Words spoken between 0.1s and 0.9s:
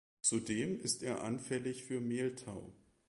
Zudem